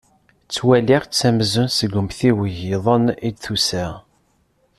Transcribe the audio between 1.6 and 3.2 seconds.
seg umtiweg-iḍen